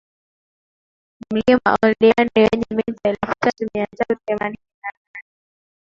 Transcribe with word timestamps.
Mlima 1.33 1.71
Oldeani 1.83 2.31
wenye 2.45 2.65
mita 2.77 3.09
elfu 3.09 3.33
tatu 3.39 3.67
mia 3.73 3.87
moja 3.93 4.19
themanini 4.27 4.63
na 4.83 4.89
nane 5.13 5.27